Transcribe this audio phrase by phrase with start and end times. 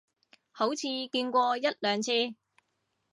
[0.51, 2.33] 好似見過一兩次